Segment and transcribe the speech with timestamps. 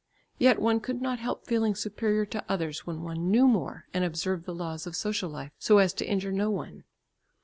[0.39, 4.45] Yet one could not help feeling superior to others when one knew more and observed
[4.45, 6.85] the laws of social life so as to injure no one.